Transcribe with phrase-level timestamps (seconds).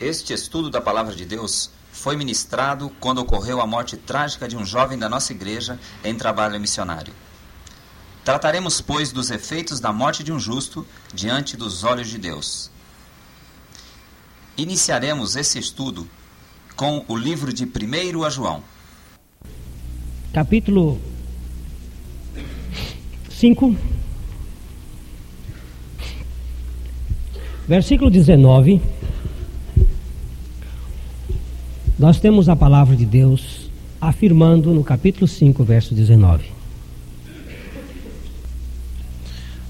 [0.00, 4.64] Este estudo da Palavra de Deus foi ministrado quando ocorreu a morte trágica de um
[4.64, 7.12] jovem da nossa igreja em trabalho missionário.
[8.24, 12.70] Trataremos, pois, dos efeitos da morte de um justo diante dos olhos de Deus.
[14.56, 16.08] Iniciaremos esse estudo
[16.74, 18.62] com o livro de 1 a João.
[20.32, 21.00] Capítulo
[23.30, 23.76] 5,
[27.68, 28.93] versículo 19.
[31.98, 36.44] Nós temos a palavra de Deus afirmando no capítulo 5, verso 19.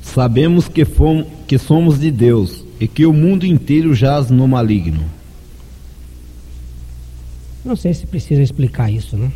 [0.03, 5.05] Sabemos que, fomos, que somos de Deus e que o mundo inteiro jaz no maligno.
[7.65, 9.31] Não sei se precisa explicar isso, né?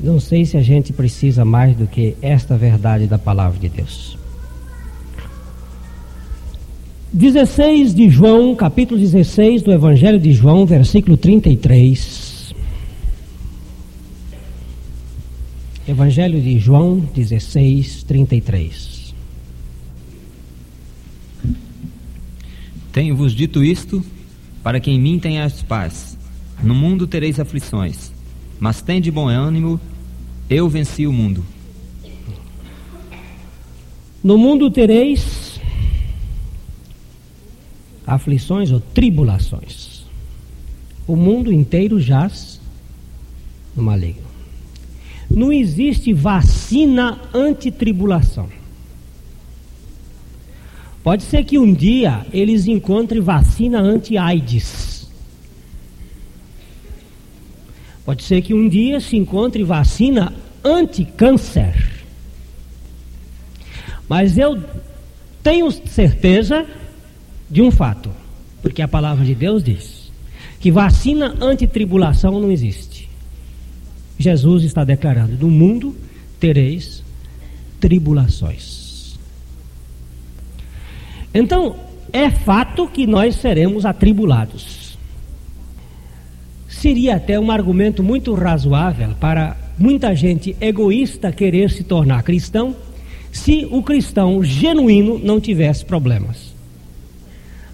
[0.00, 4.17] Não sei se a gente precisa mais do que esta verdade da palavra de Deus.
[7.12, 12.54] 16 de João, capítulo 16 do Evangelho de João, versículo 33.
[15.88, 19.14] Evangelho de João 16, 33.
[22.92, 24.04] Tenho-vos dito isto,
[24.62, 26.18] para que em mim tenhas paz.
[26.62, 28.12] No mundo tereis aflições,
[28.60, 29.80] mas tende bom ânimo,
[30.50, 31.42] eu venci o mundo.
[34.22, 35.37] No mundo tereis
[38.08, 40.02] aflições ou tribulações.
[41.06, 42.58] O mundo inteiro jaz
[43.76, 44.26] no maligno.
[45.30, 48.48] Não existe vacina anti-tribulação.
[51.04, 55.08] Pode ser que um dia eles encontrem vacina anti-AIDS.
[58.04, 60.32] Pode ser que um dia se encontre vacina
[60.64, 62.06] anti-câncer.
[64.08, 64.62] Mas eu
[65.42, 66.66] tenho certeza
[67.50, 68.10] de um fato,
[68.62, 70.10] porque a palavra de Deus diz
[70.60, 73.08] que vacina anti-tribulação não existe.
[74.18, 75.94] Jesus está declarando: no mundo
[76.40, 77.02] tereis
[77.80, 79.18] tribulações.
[81.32, 81.76] Então,
[82.12, 84.98] é fato que nós seremos atribulados.
[86.68, 92.74] Seria até um argumento muito razoável para muita gente egoísta querer se tornar cristão
[93.30, 96.47] se o cristão genuíno não tivesse problemas.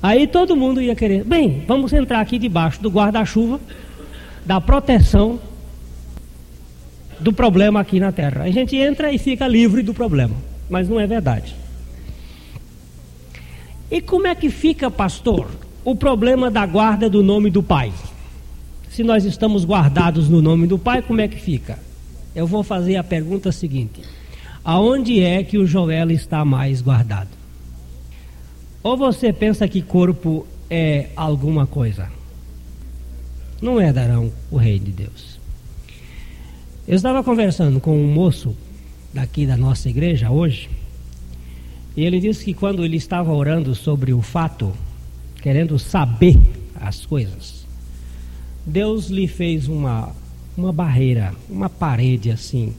[0.05, 3.59] Aí todo mundo ia querer, bem, vamos entrar aqui debaixo do guarda-chuva,
[4.45, 5.41] da proteção
[7.19, 8.43] do problema aqui na terra.
[8.43, 10.37] A gente entra e fica livre do problema,
[10.69, 11.57] mas não é verdade.
[13.91, 15.49] E como é que fica, pastor,
[15.83, 17.91] o problema da guarda do nome do Pai?
[18.91, 21.79] Se nós estamos guardados no nome do Pai, como é que fica?
[22.35, 24.03] Eu vou fazer a pergunta seguinte:
[24.63, 27.44] aonde é que o Joel está mais guardado?
[28.85, 32.11] Ou você pensa que corpo é alguma coisa?
[33.63, 35.41] Não é darão o rei de Deus.
[36.87, 38.55] Eu estava conversando com um moço
[39.11, 40.69] daqui da nossa igreja hoje,
[41.97, 44.71] e ele disse que quando ele estava orando sobre o fato,
[45.41, 46.39] querendo saber
[46.79, 47.65] as coisas,
[48.67, 50.15] Deus lhe fez uma,
[50.55, 52.75] uma barreira, uma parede assim.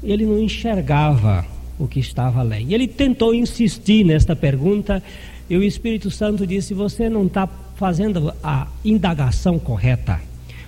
[0.00, 1.44] Ele não enxergava
[1.78, 2.68] o que estava além.
[2.68, 5.02] E ele tentou insistir nesta pergunta
[5.48, 10.20] e o Espírito Santo disse: Você não está fazendo a indagação correta.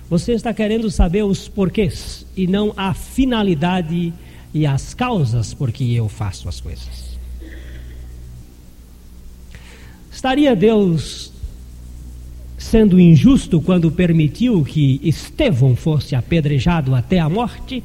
[0.09, 4.13] Você está querendo saber os porquês e não a finalidade
[4.53, 7.19] e as causas por que eu faço as coisas.
[10.11, 11.31] Estaria Deus
[12.57, 17.83] sendo injusto quando permitiu que Estevão fosse apedrejado até a morte?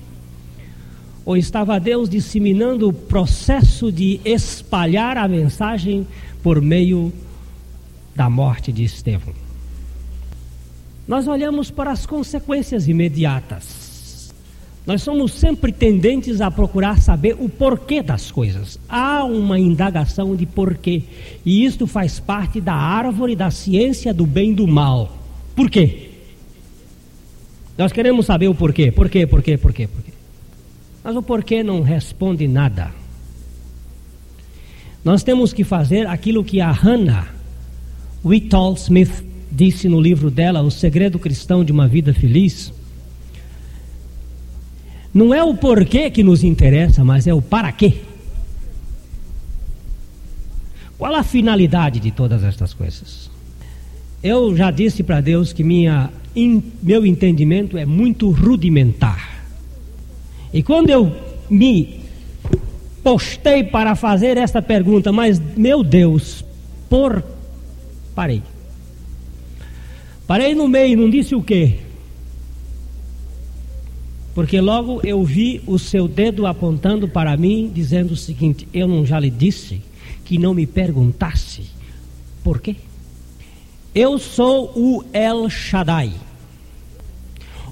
[1.25, 6.07] Ou estava Deus disseminando o processo de espalhar a mensagem
[6.43, 7.12] por meio
[8.15, 9.33] da morte de Estevão?
[11.09, 14.33] Nós olhamos para as consequências imediatas.
[14.87, 18.79] Nós somos sempre tendentes a procurar saber o porquê das coisas.
[18.87, 21.05] Há uma indagação de porquê.
[21.45, 25.16] E isto faz parte da árvore da ciência do bem e do mal.
[25.57, 26.10] Por quê?
[27.78, 28.93] Nós queremos saber o porquê.
[28.93, 29.27] Por quê?
[29.27, 29.57] Por quê?
[29.57, 29.87] Por quê?
[29.87, 30.14] Por quê?
[31.04, 32.91] Mas o porquê não responde nada.
[35.04, 37.28] Nós temos que fazer aquilo que a Hannah
[38.24, 39.22] Whitall Smith
[39.53, 42.72] disse no livro dela, O Segredo Cristão de uma Vida Feliz.
[45.12, 47.98] Não é o porquê que nos interessa, mas é o para quê.
[50.97, 53.30] Qual a finalidade de todas estas coisas?
[54.22, 59.34] Eu já disse para Deus que minha, in, meu entendimento é muito rudimentar.
[60.54, 61.12] E quando eu
[61.51, 62.01] me
[63.03, 66.45] postei para fazer esta pergunta, mas meu Deus,
[66.89, 67.24] por
[68.15, 68.41] Parei.
[70.24, 71.80] Parei no meio, não disse o quê?
[74.33, 79.04] Porque logo eu vi o seu dedo apontando para mim, dizendo o seguinte: Eu não
[79.04, 79.83] já lhe disse
[80.24, 81.65] que não me perguntasse
[82.45, 82.77] por quê?
[83.92, 86.12] Eu sou o El Shaddai.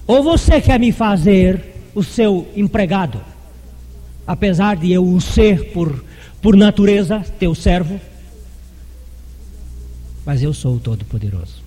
[0.07, 3.21] Ou você quer me fazer o seu empregado,
[4.27, 6.05] apesar de eu o ser por,
[6.41, 8.01] por natureza, teu servo?
[10.25, 11.63] Mas eu sou o Todo-Poderoso.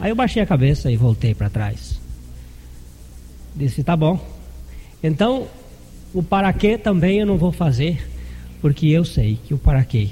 [0.00, 2.00] Aí eu baixei a cabeça e voltei para trás.
[3.54, 4.18] Disse: tá bom.
[5.02, 5.46] Então,
[6.14, 8.08] o para quê também eu não vou fazer,
[8.60, 10.10] porque eu sei que o para quê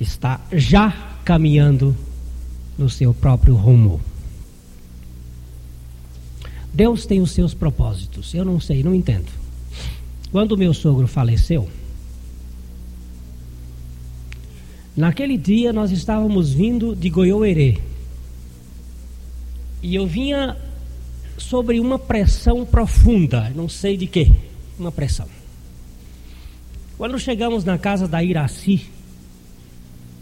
[0.00, 0.90] está já
[1.24, 1.96] caminhando
[2.76, 4.00] no seu próprio rumo.
[6.72, 8.32] Deus tem os seus propósitos.
[8.32, 9.30] Eu não sei, não entendo.
[10.30, 11.68] Quando meu sogro faleceu,
[14.96, 17.78] naquele dia nós estávamos vindo de Goiôerê.
[19.82, 20.56] E eu vinha
[21.36, 24.32] sobre uma pressão profunda, não sei de quê,
[24.78, 25.28] uma pressão.
[26.96, 28.86] Quando chegamos na casa da Iraci,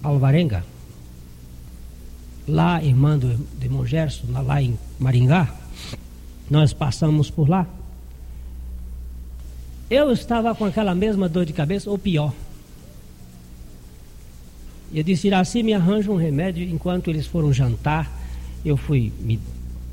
[0.03, 0.65] Alvarenga,
[2.49, 5.60] lá irmã do irmão Gerson, lá em Maringá,
[6.51, 7.67] nós passamos por lá.
[9.89, 12.33] Eu estava com aquela mesma dor de cabeça, ou pior.
[14.93, 16.69] Eu disse, Iraci, me arranja um remédio.
[16.69, 18.11] Enquanto eles foram jantar,
[18.65, 19.39] eu fui me,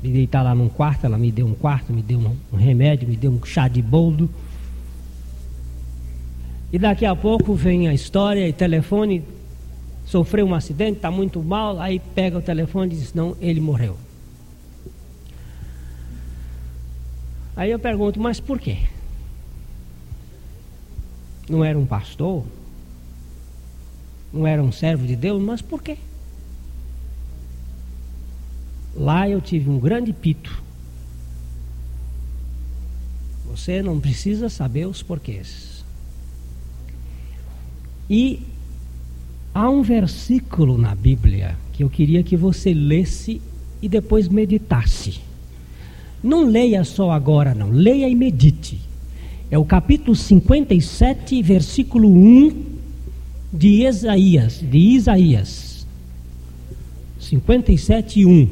[0.02, 3.08] me deitar lá num quarto, ela me deu um quarto, me deu um, um remédio,
[3.08, 4.28] me deu um chá de boldo.
[6.72, 9.22] E daqui a pouco vem a história e telefone,
[10.04, 13.96] sofreu um acidente, está muito mal, aí pega o telefone e diz, não, ele morreu.
[17.58, 18.78] Aí eu pergunto, mas por quê?
[21.50, 22.46] Não era um pastor?
[24.32, 25.42] Não era um servo de Deus?
[25.42, 25.98] Mas por quê?
[28.96, 30.62] Lá eu tive um grande pito.
[33.44, 35.84] Você não precisa saber os porquês.
[38.08, 38.40] E
[39.58, 43.42] Há um versículo na Bíblia que eu queria que você lesse
[43.82, 45.20] e depois meditasse.
[46.22, 47.70] Não leia só agora, não.
[47.70, 48.80] Leia e medite.
[49.50, 52.66] É o capítulo 57, versículo 1
[53.52, 55.86] de Isaías, de Isaías.
[57.18, 58.48] 57, 1.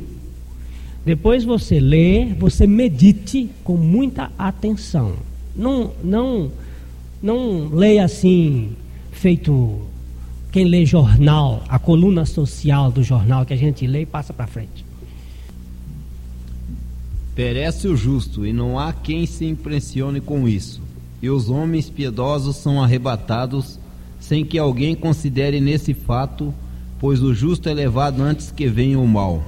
[1.05, 5.15] Depois você lê, você medite com muita atenção.
[5.55, 6.51] Não, não,
[7.23, 8.73] não leia assim,
[9.13, 9.81] feito
[10.51, 14.47] quem lê jornal, a coluna social do jornal que a gente lê e passa para
[14.47, 14.86] frente.
[17.37, 20.81] Perece o justo, e não há quem se impressione com isso.
[21.21, 23.79] E os homens piedosos são arrebatados,
[24.19, 26.53] sem que alguém considere nesse fato,
[26.99, 29.45] pois o justo é levado antes que venha o mal.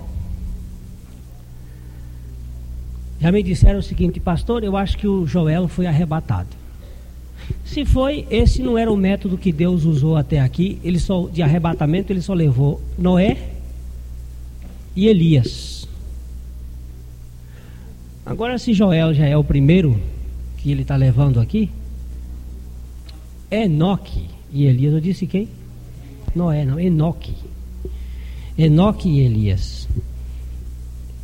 [3.18, 6.50] Já me disseram o seguinte, pastor, eu acho que o Joel foi arrebatado.
[7.64, 10.78] Se foi, esse não era o método que Deus usou até aqui.
[10.84, 13.52] Ele só de arrebatamento ele só levou Noé
[14.94, 15.77] e Elias.
[18.28, 20.00] Agora, se Joel já é o primeiro
[20.58, 21.70] que ele está levando aqui,
[23.50, 25.48] Enoque e Elias, eu disse quem?
[26.34, 27.34] Noé, não, Enoque.
[28.56, 29.88] Enoque e Elias.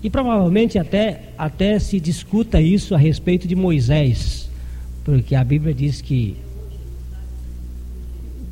[0.02, 4.44] E provavelmente até, até se discuta isso a respeito de Moisés
[5.04, 6.34] porque a Bíblia diz que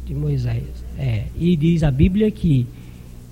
[0.05, 0.65] de Moisés,
[0.99, 2.67] é, e diz a Bíblia que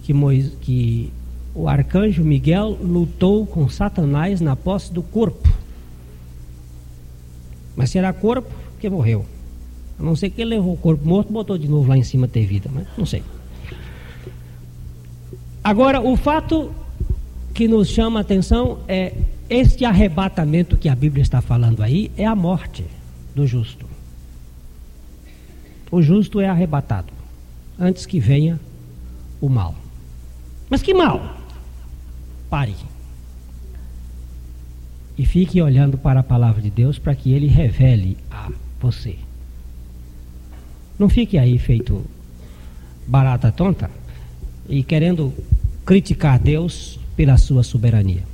[0.03, 1.11] que, Moisés, que
[1.55, 5.49] o arcanjo Miguel lutou com Satanás na posse do corpo.
[7.75, 9.25] Mas será corpo que morreu.
[9.99, 12.29] A não ser que ele levou o corpo morto, botou de novo lá em cima
[12.29, 13.23] ter vida, mas não sei.
[15.63, 16.73] Agora, o fato
[17.53, 19.13] que nos chama a atenção é
[19.49, 22.85] este arrebatamento que a Bíblia está falando aí é a morte
[23.35, 23.85] do justo.
[25.91, 27.13] O justo é arrebatado
[27.79, 28.61] antes que venha
[29.41, 29.75] o mal.
[30.69, 31.40] Mas que mal?
[32.51, 32.75] Pare.
[35.17, 39.17] E fique olhando para a palavra de Deus para que ele revele a você.
[40.99, 42.05] Não fique aí feito
[43.07, 43.91] barata tonta
[44.69, 45.33] e querendo
[45.87, 48.29] criticar Deus pela sua soberania.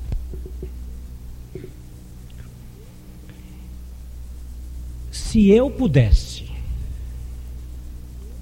[5.37, 6.45] se eu pudesse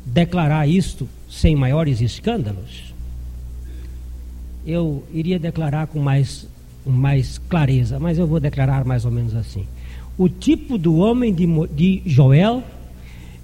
[0.07, 2.94] declarar isto sem maiores escândalos,
[4.67, 6.47] eu iria declarar com mais,
[6.85, 9.67] com mais clareza, mas eu vou declarar mais ou menos assim.
[10.17, 12.63] O tipo do homem de, de Joel,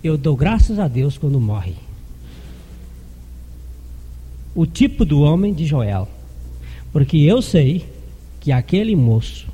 [0.03, 1.75] eu dou graças a Deus quando morre.
[4.55, 6.09] o tipo do homem de Joel,
[6.93, 7.87] porque eu sei
[8.41, 9.49] que aquele moço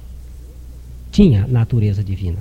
[1.11, 2.39] tinha natureza divina.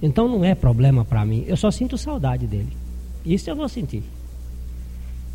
[0.00, 2.72] Então não é problema para mim, eu só sinto saudade dele.
[3.24, 4.02] Isso eu vou sentir.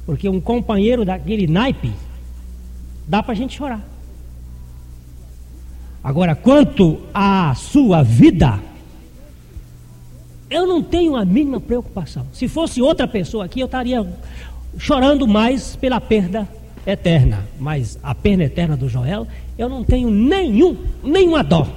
[0.08, 1.92] Porque um companheiro daquele naipe
[3.06, 3.86] dá para a gente chorar.
[6.02, 8.58] Agora, quanto à sua vida,
[10.50, 12.26] eu não tenho a mínima preocupação.
[12.32, 14.08] Se fosse outra pessoa aqui, eu estaria
[14.78, 16.48] chorando mais pela perda
[16.86, 17.46] eterna.
[17.60, 21.68] Mas a perda eterna do Joel, eu não tenho nenhum, nenhuma dó.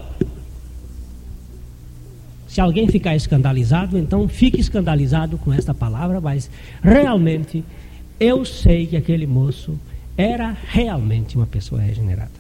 [2.46, 6.48] Se alguém ficar escandalizado, então fique escandalizado com esta palavra, mas
[6.80, 7.64] realmente
[8.20, 9.80] eu sei que aquele moço
[10.16, 12.30] era realmente uma pessoa regenerada.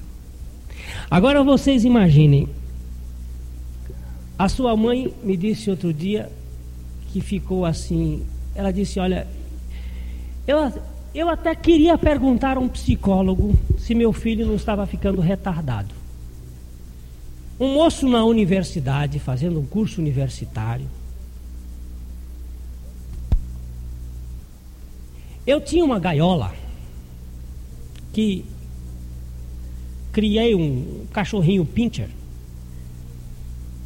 [1.10, 2.46] Agora vocês imaginem,
[4.38, 6.30] a sua mãe me disse outro dia
[7.10, 8.22] que ficou assim,
[8.54, 9.26] ela disse, olha,
[10.46, 10.72] eu,
[11.14, 15.94] eu até queria perguntar a um psicólogo se meu filho não estava ficando retardado.
[17.58, 20.86] Um moço na universidade, fazendo um curso universitário,
[25.50, 26.54] Eu tinha uma gaiola
[28.12, 28.44] que
[30.12, 32.08] criei um cachorrinho pincher,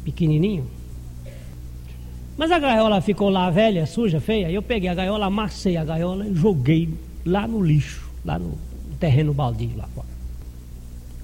[0.03, 0.67] pequenininho.
[2.37, 4.51] Mas a gaiola ficou lá velha, suja, feia.
[4.51, 6.87] Eu peguei a gaiola, amassei a gaiola e joguei
[7.25, 8.55] lá no lixo, lá no
[8.99, 10.07] terreno baldio lá fora.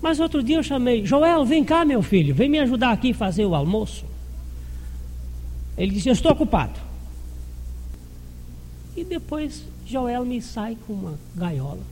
[0.01, 3.13] Mas outro dia eu chamei, Joel, vem cá, meu filho, vem me ajudar aqui a
[3.13, 4.05] fazer o almoço.
[5.77, 6.79] Ele disse, eu estou ocupado.
[8.97, 11.83] E depois Joel me sai com uma gaiola.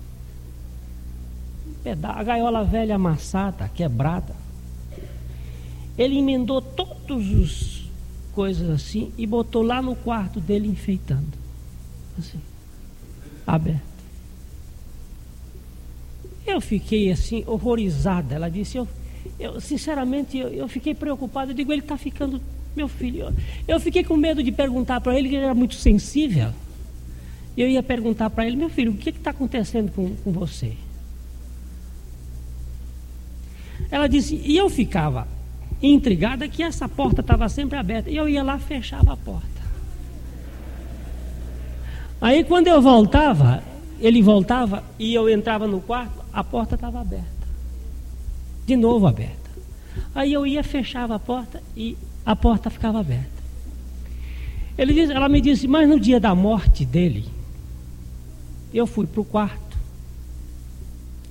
[2.01, 4.33] A gaiola velha amassada, quebrada.
[5.97, 7.83] Ele emendou todas as
[8.33, 11.37] coisas assim e botou lá no quarto dele enfeitando.
[12.17, 12.39] Assim,
[13.45, 13.81] aberto.
[16.47, 18.35] Eu fiquei assim, horrorizada.
[18.35, 18.87] Ela disse, eu,
[19.37, 21.51] eu sinceramente, eu, eu fiquei preocupado.
[21.51, 22.41] Eu digo, ele está ficando,
[22.73, 23.25] meu filho.
[23.25, 23.33] Eu,
[23.67, 26.53] eu fiquei com medo de perguntar para ele, que ele era muito sensível
[27.61, 30.73] eu ia perguntar para ele, meu filho, o que está acontecendo com, com você?
[33.91, 35.27] Ela disse, e eu ficava
[35.81, 38.09] intrigada que essa porta estava sempre aberta.
[38.09, 39.47] E eu ia lá fechava a porta.
[42.21, 43.63] Aí quando eu voltava,
[43.99, 47.25] ele voltava e eu entrava no quarto, a porta estava aberta.
[48.65, 49.37] De novo aberta.
[50.13, 53.39] Aí eu ia, fechava a porta e a porta ficava aberta.
[54.77, 57.25] Ele ela me disse, mas no dia da morte dele,
[58.77, 59.77] eu fui para o quarto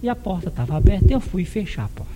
[0.03, 1.13] e a porta estava aberta.
[1.13, 2.13] Eu fui fechar a porta.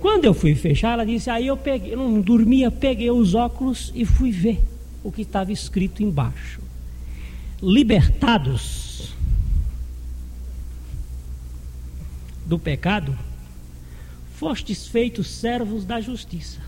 [0.00, 3.92] Quando eu fui fechar, ela disse: Aí eu peguei, eu não dormia, peguei os óculos
[3.94, 4.64] e fui ver
[5.02, 6.60] o que estava escrito embaixo:
[7.62, 9.14] Libertados
[12.46, 13.16] do pecado,
[14.36, 16.60] fostes feitos servos da justiça.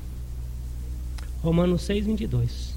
[1.43, 2.70] Romanos 6, 22.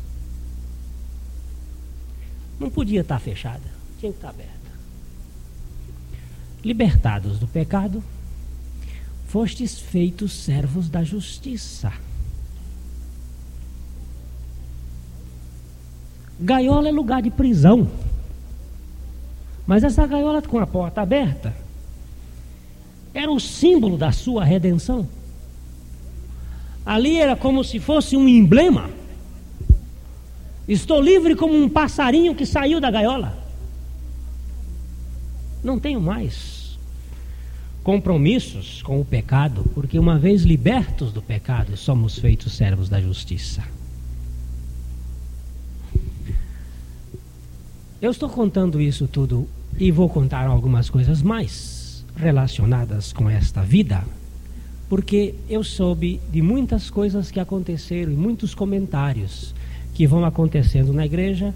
[2.60, 4.52] Não podia estar fechada tinha que estar aberta.
[6.64, 8.04] Libertados do pecado,
[9.28, 11.94] fostes feitos servos da justiça.
[16.40, 17.90] Gaiola é lugar de prisão.
[19.66, 21.56] Mas essa gaiola com a porta aberta
[23.14, 25.08] era o símbolo da sua redenção.
[26.86, 28.90] Ali era como se fosse um emblema.
[30.68, 33.38] Estou livre como um passarinho que saiu da gaiola.
[35.64, 36.78] Não tenho mais
[37.84, 43.62] compromissos com o pecado, porque uma vez libertos do pecado, somos feitos servos da justiça.
[48.02, 54.04] Eu estou contando isso tudo e vou contar algumas coisas mais relacionadas com esta vida,
[54.88, 59.54] porque eu soube de muitas coisas que aconteceram e muitos comentários
[59.94, 61.54] que vão acontecendo na igreja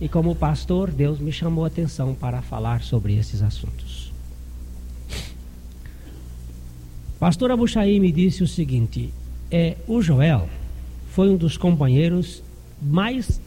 [0.00, 4.12] e como pastor, Deus me chamou a atenção para falar sobre esses assuntos.
[7.20, 9.14] Pastor Abuchaí me disse o seguinte:
[9.48, 10.48] é, o Joel
[11.12, 12.42] foi um dos companheiros
[12.82, 13.40] mais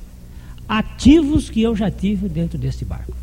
[0.66, 3.14] ativos que eu já tive dentro desse barco.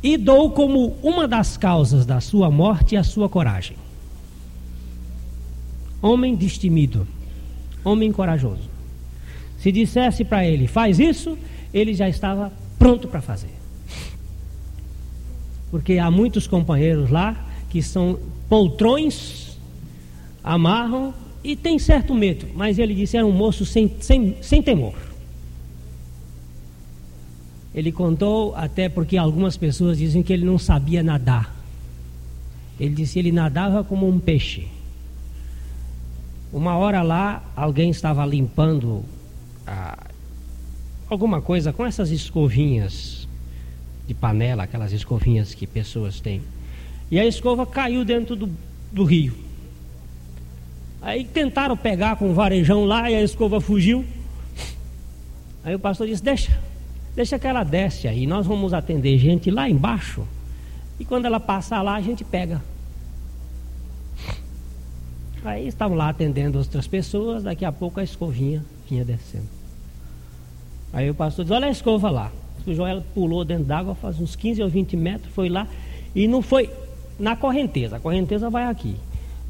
[0.00, 3.76] E dou como uma das causas da sua morte a sua coragem.
[6.00, 7.08] Homem destemido,
[7.82, 8.73] homem corajoso.
[9.64, 11.38] Se dissesse para ele, faz isso,
[11.72, 13.48] ele já estava pronto para fazer.
[15.70, 19.56] Porque há muitos companheiros lá que são poltrões,
[20.42, 24.96] amarram e tem certo medo, mas ele disse era um moço sem, sem, sem temor.
[27.74, 31.56] Ele contou até porque algumas pessoas dizem que ele não sabia nadar.
[32.78, 34.68] Ele disse que ele nadava como um peixe.
[36.52, 39.02] Uma hora lá, alguém estava limpando
[41.08, 43.28] alguma coisa com essas escovinhas
[44.06, 46.42] de panela, aquelas escovinhas que pessoas têm.
[47.10, 48.50] E a escova caiu dentro do,
[48.92, 49.34] do rio.
[51.00, 54.04] Aí tentaram pegar com o varejão lá e a escova fugiu.
[55.62, 56.58] Aí o pastor disse: Deixa,
[57.14, 60.26] deixa que ela desce aí, nós vamos atender gente lá embaixo.
[60.98, 62.62] E quando ela passar lá, a gente pega.
[65.44, 69.53] Aí estavam lá atendendo outras pessoas, daqui a pouco a escovinha vinha descendo.
[70.94, 72.32] Aí o pastor disse, olha a escova lá.
[72.64, 75.66] O Joel pulou dentro d'água, faz uns 15 ou 20 metros, foi lá
[76.14, 76.70] e não foi
[77.18, 77.96] na correnteza.
[77.96, 78.94] A correnteza vai aqui.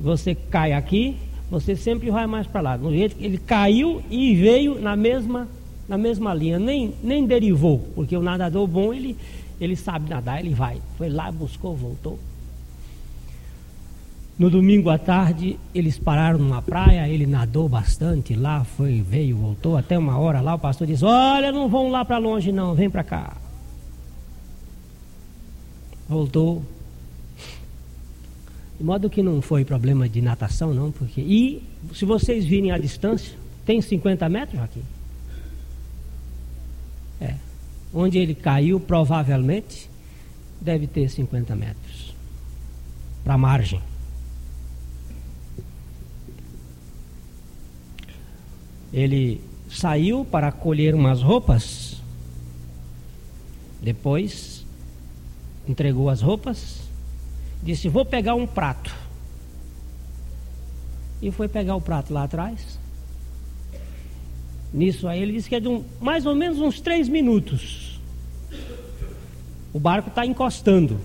[0.01, 1.17] Você cai aqui,
[1.51, 2.79] você sempre vai mais para lá.
[2.79, 5.47] No jeito que ele caiu e veio na mesma,
[5.87, 9.15] na mesma linha, nem, nem derivou, porque o nadador bom, ele,
[9.61, 10.79] ele sabe nadar, ele vai.
[10.97, 12.19] Foi lá, buscou, voltou.
[14.37, 19.77] No domingo à tarde, eles pararam numa praia, ele nadou bastante lá, foi, veio, voltou,
[19.77, 22.91] até uma hora lá, o pastor disse, olha, não vão lá para longe não, vem
[22.91, 23.37] para cá.
[26.09, 26.65] Voltou.
[28.77, 31.21] De modo que não foi problema de natação, não, porque.
[31.21, 31.63] E
[31.95, 34.83] se vocês virem a distância, tem 50 metros aqui.
[37.21, 37.37] É.
[37.95, 39.89] Onde ele caiu, provavelmente,
[40.61, 42.15] deve ter 50 metros.
[43.23, 43.81] Para a margem.
[48.95, 52.01] Ele saiu para colher umas roupas,
[53.83, 54.65] depois
[55.69, 56.89] entregou as roupas,
[57.61, 58.95] disse: Vou pegar um prato.
[61.21, 62.79] E foi pegar o prato lá atrás.
[64.73, 68.01] Nisso aí ele disse que é de um, mais ou menos uns três minutos.
[69.73, 71.01] O barco está encostando.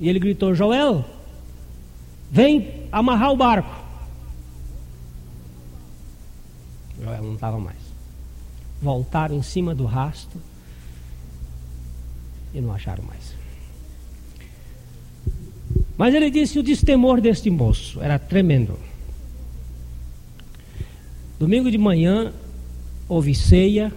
[0.00, 1.04] E ele gritou: Joel,
[2.28, 3.81] vem amarrar o barco.
[7.42, 7.80] Estava mais.
[8.80, 10.40] Voltaram em cima do rasto
[12.54, 13.34] e não acharam mais.
[15.98, 18.78] Mas ele disse: o destemor deste moço era tremendo.
[21.36, 22.32] Domingo de manhã
[23.08, 23.92] houve ceia,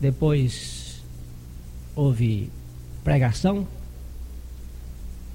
[0.00, 1.02] depois
[1.96, 2.48] houve
[3.02, 3.66] pregação,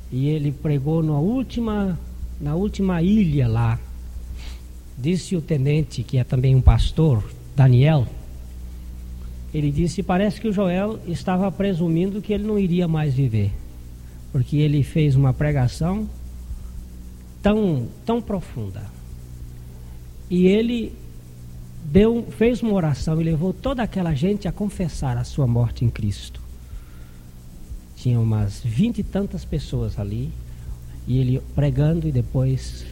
[0.10, 2.00] e ele pregou na última,
[2.40, 3.78] na última ilha lá,
[5.02, 7.24] Disse o tenente, que é também um pastor,
[7.56, 8.06] Daniel,
[9.54, 13.52] ele disse: parece que o Joel estava presumindo que ele não iria mais viver,
[14.32, 16.08] porque ele fez uma pregação
[17.42, 18.84] tão, tão profunda.
[20.30, 20.94] E ele
[21.86, 25.90] deu, fez uma oração e levou toda aquela gente a confessar a sua morte em
[25.90, 26.42] Cristo.
[27.96, 30.30] Tinha umas vinte e tantas pessoas ali,
[31.08, 32.86] e ele pregando e depois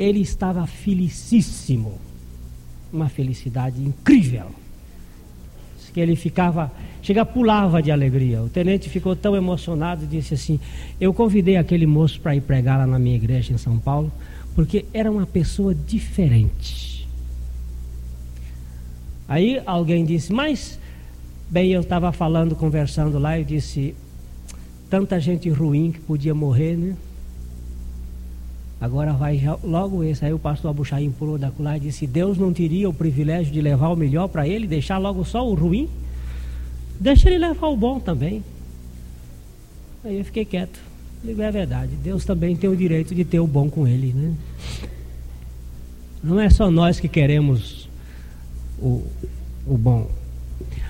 [0.00, 1.98] ele estava felicíssimo,
[2.90, 4.46] uma felicidade incrível.
[5.92, 8.40] Que ele ficava, chega, pulava de alegria.
[8.42, 10.58] O tenente ficou tão emocionado e disse assim:
[11.00, 14.10] Eu convidei aquele moço para ir pregar lá na minha igreja em São Paulo,
[14.54, 17.08] porque era uma pessoa diferente.
[19.28, 20.78] Aí alguém disse: Mas,
[21.50, 23.92] bem, eu estava falando, conversando lá, e disse:
[24.88, 26.94] Tanta gente ruim que podia morrer, né?
[28.80, 30.24] Agora vai logo esse.
[30.24, 33.60] Aí o pastor Abuchaim pulou da cular e disse: Deus não teria o privilégio de
[33.60, 35.88] levar o melhor para ele, deixar logo só o ruim?
[36.98, 38.42] Deixa ele levar o bom também.
[40.04, 40.80] Aí eu fiquei quieto.
[41.22, 41.92] Digo, é verdade.
[42.02, 44.34] Deus também tem o direito de ter o bom com ele, né?
[46.22, 47.88] Não é só nós que queremos
[48.78, 49.02] o,
[49.66, 50.10] o bom.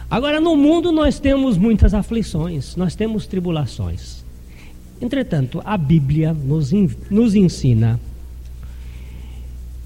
[0.08, 4.19] Agora, no mundo nós temos muitas aflições, nós temos tribulações.
[5.00, 6.72] Entretanto, a Bíblia nos,
[7.10, 7.98] nos ensina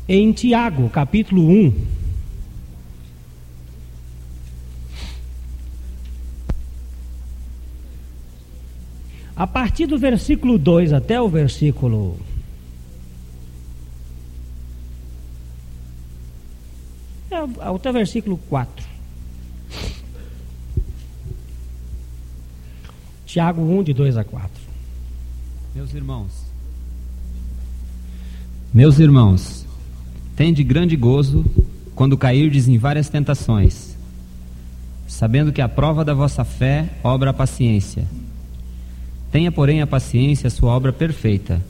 [0.09, 1.73] em Tiago, capítulo 1,
[9.37, 12.19] a partir do versículo 2 até o versículo
[17.31, 18.87] é, até o versículo 4.
[23.27, 24.64] Tiago 1, de 2 a 4.
[25.75, 26.31] Meus irmãos,
[28.73, 29.67] meus irmãos,
[30.37, 31.45] tende grande gozo
[31.97, 33.97] quando cairdes em várias tentações,
[35.09, 38.07] sabendo que a prova da vossa fé obra a paciência.
[39.33, 41.61] Tenha, porém, a paciência a sua obra perfeita,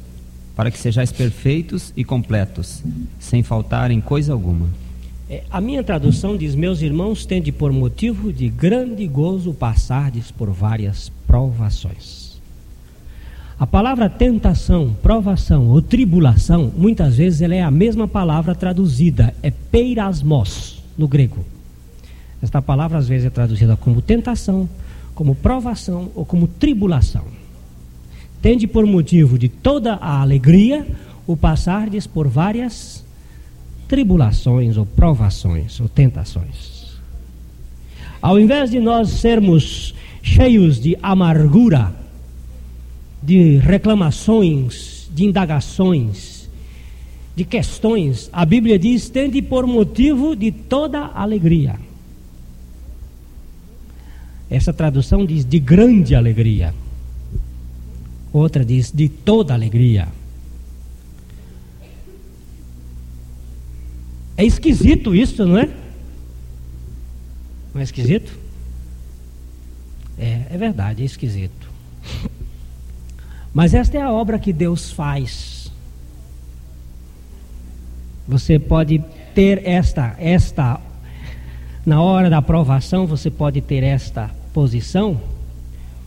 [0.55, 2.85] para que sejais perfeitos e completos,
[3.19, 4.69] sem faltar em coisa alguma.
[5.31, 10.51] É, a minha tradução diz: Meus irmãos, tende por motivo de grande gozo passardes por
[10.51, 12.34] várias provações.
[13.59, 19.51] A palavra tentação, provação ou tribulação, muitas vezes ela é a mesma palavra traduzida, é
[19.51, 21.45] peirasmos no grego.
[22.43, 24.69] Esta palavra às vezes é traduzida como tentação,
[25.15, 27.25] como provação ou como tribulação.
[28.43, 30.87] Tende por motivo de toda a alegria
[31.27, 33.05] o passardes por várias
[33.87, 36.99] tribulações ou provações ou tentações.
[38.21, 41.95] Ao invés de nós sermos cheios de amargura,
[43.25, 46.49] de reclamações, de indagações,
[47.35, 51.79] de questões, a Bíblia diz: tende por motivo de toda alegria.
[54.49, 56.75] Essa tradução diz de grande alegria.
[58.33, 60.09] Outra diz de toda alegria.
[64.37, 65.69] É esquisito isso, não é?
[67.73, 68.37] Não é esquisito?
[70.19, 71.69] É, é verdade, é esquisito.
[73.55, 75.71] Mas esta é a obra que Deus faz.
[78.27, 78.99] Você pode
[79.33, 80.81] ter esta, esta,
[81.87, 85.21] na hora da aprovação, você pode ter esta posição,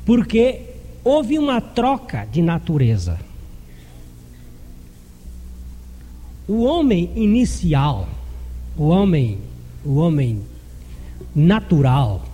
[0.05, 0.62] porque
[1.03, 3.17] houve uma troca de natureza.
[6.47, 8.10] O homem inicial,
[8.77, 9.38] o homem,
[9.86, 10.41] o homem
[11.33, 12.25] natural,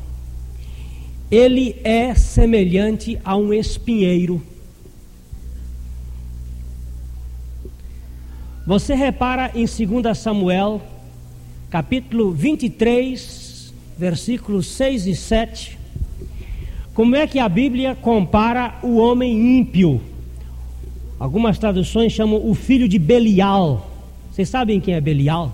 [1.30, 4.42] ele é semelhante a um espinheiro.
[8.66, 10.82] Você repara em 2 Samuel,
[11.70, 15.78] capítulo 23, versículos 6 e 7,
[16.94, 20.02] como é que a Bíblia compara o homem ímpio?
[21.20, 23.92] Algumas traduções chamam o filho de Belial.
[24.32, 25.54] Vocês sabem quem é Belial?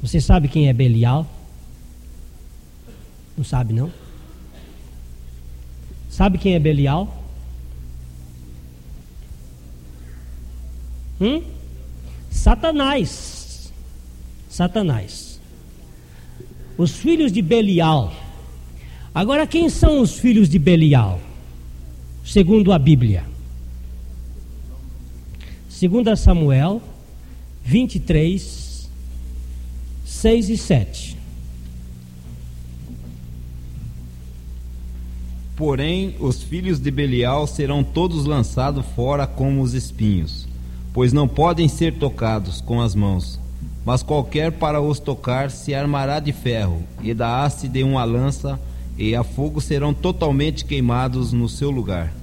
[0.00, 1.26] Você sabe quem é Belial?
[3.36, 3.90] Não sabe não?
[6.08, 7.15] Sabe quem é Belial?
[11.20, 11.42] Hum?
[12.30, 13.72] Satanás.
[14.48, 15.40] Satanás.
[16.76, 18.12] Os filhos de Belial.
[19.14, 21.20] Agora, quem são os filhos de Belial?
[22.24, 23.24] Segundo a Bíblia.
[25.68, 26.82] Segundo Samuel
[27.66, 28.88] 23,
[30.04, 31.16] 6 e 7.
[35.56, 40.45] Porém, os filhos de Belial serão todos lançados fora como os espinhos,
[40.96, 43.38] pois não podem ser tocados com as mãos.
[43.84, 48.58] Mas qualquer para os tocar se armará de ferro, e da haste de uma lança,
[48.96, 52.14] e a fogo serão totalmente queimados no seu lugar.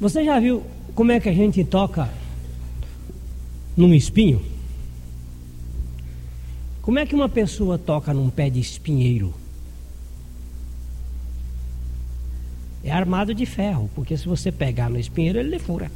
[0.00, 0.62] Você já viu
[0.94, 2.08] como é que a gente toca
[3.76, 4.40] num espinho?
[6.80, 9.34] Como é que uma pessoa toca num pé de espinheiro?
[12.84, 15.90] É armado de ferro, porque se você pegar no espinheiro, ele fura.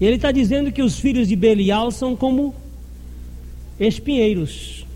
[0.00, 2.54] E ele está dizendo que os filhos de Belial são como
[3.78, 4.86] espinheiros.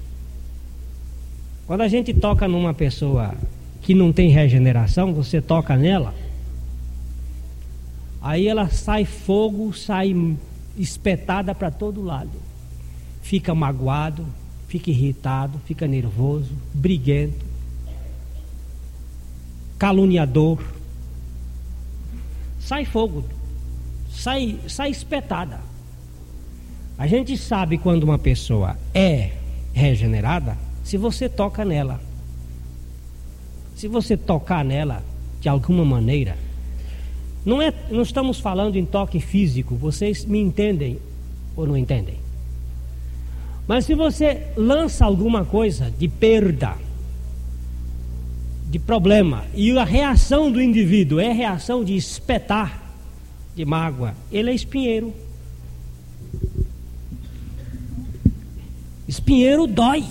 [1.66, 3.34] Quando a gente toca numa pessoa
[3.80, 6.14] que não tem regeneração, você toca nela,
[8.20, 10.14] aí ela sai fogo, sai
[10.78, 12.52] espetada para todo lado
[13.22, 14.26] fica magoado,
[14.68, 17.46] fica irritado, fica nervoso, briguento,
[19.78, 20.62] caluniador.
[22.60, 23.24] Sai fogo,
[24.22, 25.58] sai, sai espetada.
[26.96, 29.32] A gente sabe quando uma pessoa é
[29.72, 32.00] regenerada se você toca nela.
[33.74, 35.02] Se você tocar nela
[35.40, 36.36] de alguma maneira,
[37.44, 40.98] não, é, não estamos falando em toque físico, vocês me entendem
[41.56, 42.16] ou não entendem?
[43.66, 46.76] Mas se você lança alguma coisa de perda,
[48.70, 52.81] de problema, e a reação do indivíduo é reação de espetar,
[53.54, 55.12] de mágoa, ele é espinheiro.
[59.06, 60.04] Espinheiro dói.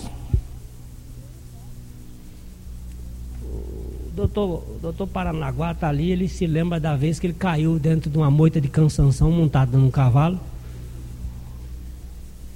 [3.43, 7.80] O doutor, o doutor Paranaguá está ali, ele se lembra da vez que ele caiu
[7.80, 10.39] dentro de uma moita de cansanção montada num cavalo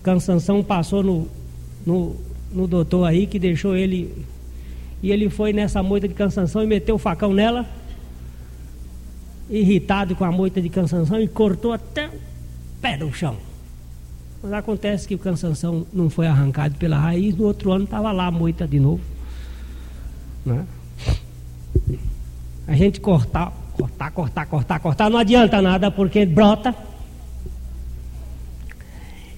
[0.05, 1.27] Cansanção passou no,
[1.83, 2.15] no,
[2.53, 4.13] no doutor aí, que deixou ele.
[5.01, 7.65] E ele foi nessa moita de cansanção e meteu o facão nela,
[9.49, 12.11] irritado com a moita de cansanção, e cortou até o
[12.81, 13.37] pé do chão.
[14.41, 18.27] Mas acontece que o cansanção não foi arrancado pela raiz, no outro ano estava lá
[18.27, 19.01] a moita de novo.
[20.45, 20.65] Né?
[22.67, 26.75] A gente cortar, cortar, cortar, cortar, cortar, não adianta nada, porque brota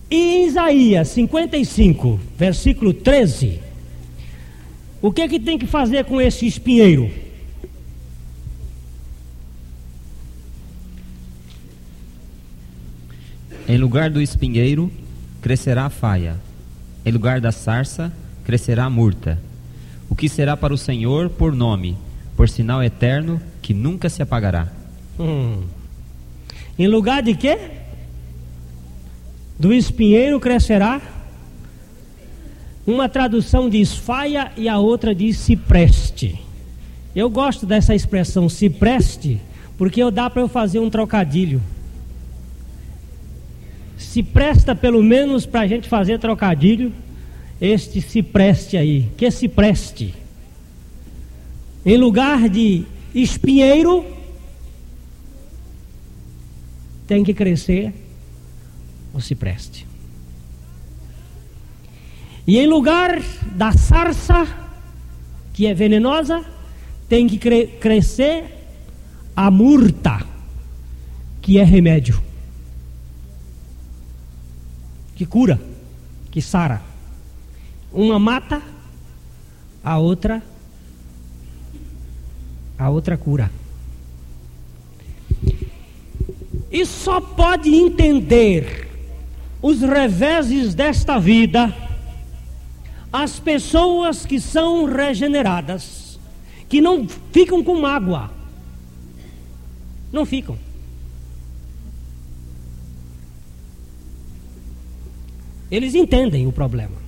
[0.09, 3.59] E em Isaías 55, versículo 13,
[5.01, 7.26] o que que tem que fazer com esse espinheiro?
[13.67, 14.89] Em lugar do espinheiro
[15.41, 16.37] crescerá a faia,
[17.05, 18.13] em lugar da sarça
[18.45, 19.37] crescerá a murta.
[20.09, 21.97] O que será para o Senhor por nome,
[22.37, 24.69] por sinal eterno que nunca se apagará.
[25.19, 25.63] Hum.
[26.79, 27.59] Em lugar de quê?
[29.59, 31.01] Do espinheiro crescerá.
[32.85, 36.39] Uma tradução diz faia e a outra diz cipreste.
[37.13, 39.41] Eu gosto dessa expressão cipreste,
[39.77, 41.61] porque dá para eu fazer um trocadilho.
[43.97, 46.93] Se presta pelo menos para a gente fazer trocadilho,
[47.59, 49.09] este se preste aí.
[49.17, 50.13] Que se preste.
[51.85, 54.05] Em lugar de espinheiro,
[57.07, 57.93] tem que crescer
[59.13, 59.87] o cipreste.
[62.45, 63.21] E em lugar
[63.55, 64.47] da sarça,
[65.53, 66.45] que é venenosa,
[67.09, 68.45] tem que cre crescer
[69.35, 70.25] a murta,
[71.41, 72.21] que é remédio,
[75.17, 75.59] que cura,
[76.29, 76.79] que sara.
[77.91, 78.61] Uma mata,
[79.83, 80.43] a outra
[82.77, 83.51] a outra cura.
[86.71, 88.87] E só pode entender
[89.59, 91.73] os reveses desta vida
[93.11, 96.19] as pessoas que são regeneradas,
[96.69, 98.29] que não ficam com mágoa.
[100.11, 100.59] Não ficam.
[105.69, 107.07] Eles entendem o problema.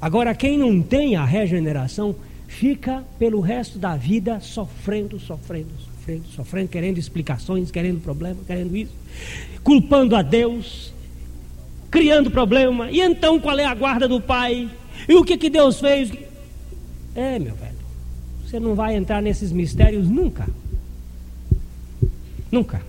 [0.00, 2.14] Agora, quem não tem a regeneração
[2.46, 8.92] fica pelo resto da vida sofrendo, sofrendo, sofrendo, sofrendo, querendo explicações, querendo problema, querendo isso,
[9.64, 10.92] culpando a Deus,
[11.90, 12.90] criando problema.
[12.90, 14.70] E então qual é a guarda do Pai?
[15.08, 16.12] E o que, que Deus fez?
[17.14, 17.76] É, meu velho,
[18.44, 20.46] você não vai entrar nesses mistérios nunca.
[22.50, 22.82] Nunca.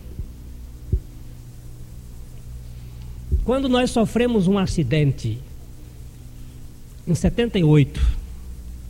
[3.48, 5.40] Quando nós sofremos um acidente,
[7.08, 8.06] em 78,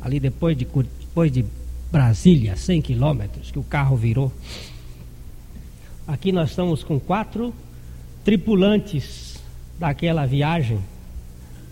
[0.01, 1.45] ali depois de, depois de
[1.91, 4.33] Brasília, 100 quilômetros, que o carro virou.
[6.07, 7.53] Aqui nós estamos com quatro
[8.25, 9.39] tripulantes
[9.77, 10.79] daquela viagem.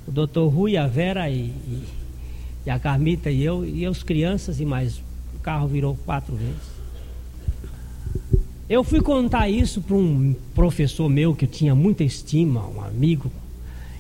[0.07, 1.83] O doutor Rui, a Vera e, e,
[2.67, 4.99] e a Carmita e eu, e os crianças e mais.
[5.35, 6.74] O carro virou quatro vezes.
[8.67, 13.31] Eu fui contar isso para um professor meu que eu tinha muita estima, um amigo.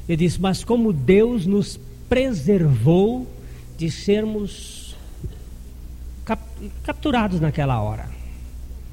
[0.09, 3.27] Ele disse: Mas como Deus nos preservou
[3.77, 4.95] de sermos
[6.23, 6.41] cap
[6.83, 8.09] capturados naquela hora.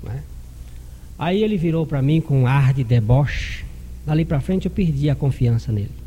[0.02, 0.22] Né?
[1.18, 3.64] Aí ele virou para mim com um ar de deboche.
[4.04, 6.02] Dali para frente eu perdi a confiança nele.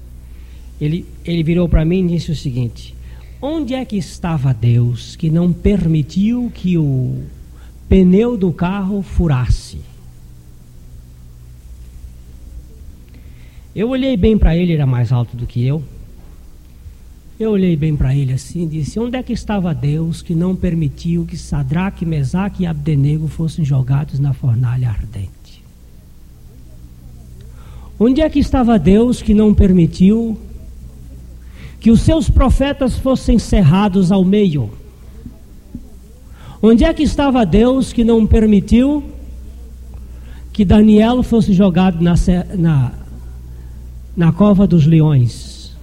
[0.80, 2.94] Ele, ele virou para mim e disse o seguinte:
[3.42, 7.24] Onde é que estava Deus que não permitiu que o
[7.88, 9.80] pneu do carro furasse?
[13.76, 15.84] Eu olhei bem para ele, era mais alto do que eu.
[17.38, 20.56] Eu olhei bem para ele assim e disse: Onde é que estava Deus que não
[20.56, 25.62] permitiu que Sadraque, Mesaque e Abdenego fossem jogados na fornalha ardente?
[28.00, 30.40] Onde é que estava Deus que não permitiu
[31.82, 34.72] que os seus profetas fossem cerrados ao meio?
[36.68, 39.04] Onde é que estava Deus que não permitiu
[40.52, 42.16] que Daniel fosse jogado na,
[42.58, 42.92] na,
[44.18, 45.76] na cova dos leões?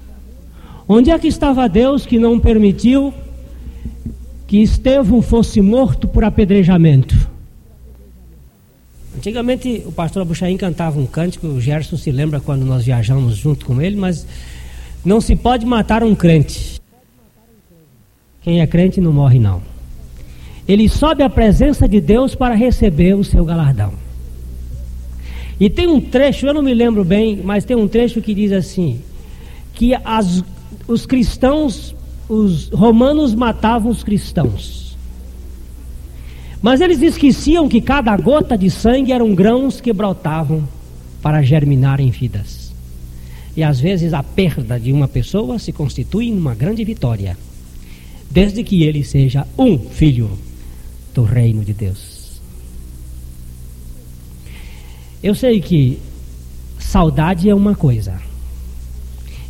[0.89, 3.15] Onde é que estava Deus que não permitiu
[4.49, 7.31] que Estevão fosse morto por apedrejamento?
[9.17, 13.67] Antigamente o pastor Abuchaim cantava um cântico, o Gerson se lembra quando nós viajamos junto
[13.67, 14.27] com ele, mas
[15.05, 16.81] não se pode matar um crente.
[18.43, 19.71] Quem é crente não morre não.
[20.73, 23.93] Ele sobe à presença de Deus para receber o seu galardão.
[25.61, 28.53] E tem um trecho, eu não me lembro bem, mas tem um trecho que diz
[28.53, 28.99] assim:
[29.75, 30.43] que as,
[30.89, 31.95] os cristãos,
[32.27, 34.97] os romanos matavam os cristãos.
[36.63, 40.67] Mas eles esqueciam que cada gota de sangue eram grãos que brotavam
[41.21, 42.73] para germinar em vidas.
[43.55, 47.37] E às vezes a perda de uma pessoa se constitui em uma grande vitória,
[48.31, 50.31] desde que ele seja um filho
[51.15, 52.41] do reino de Deus.
[55.23, 56.01] Eu sei que
[56.79, 58.21] saudade é uma coisa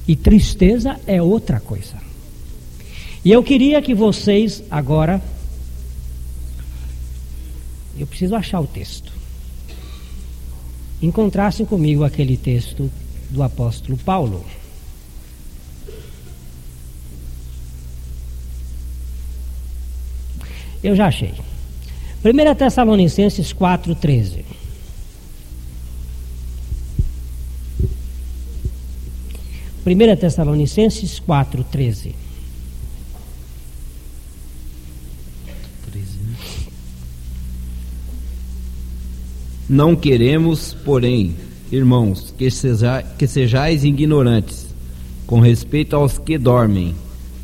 [0.07, 1.97] e tristeza é outra coisa.
[3.25, 5.23] E eu queria que vocês agora.
[7.97, 9.13] Eu preciso achar o texto.
[11.01, 12.91] encontrassem comigo aquele texto
[13.31, 14.45] do apóstolo Paulo.
[20.83, 21.35] Eu já achei.
[22.25, 24.45] 1 Tessalonicenses 4,13.
[29.83, 32.15] Primeira Tessalonicenses 4, 13.
[39.69, 41.35] Não queremos, porém,
[41.73, 44.67] irmãos, que, seja, que sejais ignorantes
[45.27, 46.95] com respeito aos que dormem,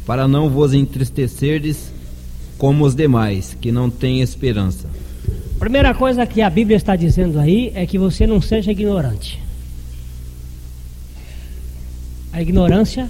[0.06, 1.90] para não vos entristecerdes
[2.58, 4.88] como os demais, que não têm esperança.
[5.58, 9.40] Primeira coisa que a Bíblia está dizendo aí é que você não seja ignorante.
[12.32, 13.08] A ignorância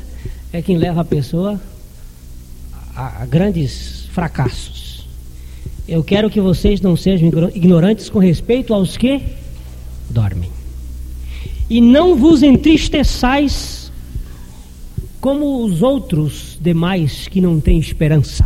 [0.53, 1.61] é quem leva a pessoa
[2.95, 5.07] a, a grandes fracassos.
[5.87, 9.23] Eu quero que vocês não sejam ignorantes com respeito aos que
[10.11, 10.51] dormem.
[11.71, 13.91] E não vos entristeçais
[15.21, 18.45] como os outros demais que não têm esperança.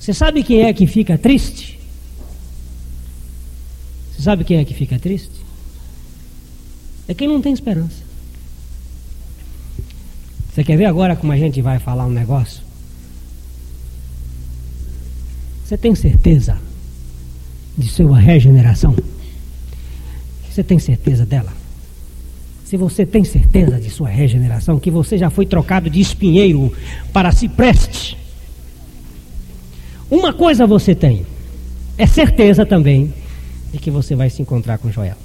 [0.00, 1.78] Você sabe quem é que fica triste?
[4.10, 5.44] Você sabe quem é que fica triste?
[7.06, 8.02] É quem não tem esperança.
[10.50, 12.62] Você quer ver agora como a gente vai falar um negócio?
[15.64, 16.58] Você tem certeza
[17.76, 18.96] de sua regeneração?
[20.50, 21.52] Você tem certeza dela?
[22.64, 26.72] Se você tem certeza de sua regeneração, que você já foi trocado de espinheiro
[27.12, 28.16] para cipreste,
[30.10, 31.24] uma coisa você tem,
[31.96, 33.12] é certeza também
[33.72, 35.16] de que você vai se encontrar com Joel.